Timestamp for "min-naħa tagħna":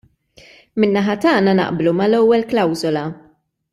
0.83-1.53